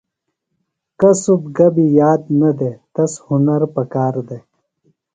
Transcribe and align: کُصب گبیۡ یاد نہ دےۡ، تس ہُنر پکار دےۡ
کُصب 0.99 1.41
گبیۡ 1.57 1.93
یاد 1.97 2.21
نہ 2.39 2.49
دےۡ، 2.57 2.77
تس 2.93 3.11
ہُنر 3.25 3.61
پکار 3.73 4.15
دےۡ 4.27 4.43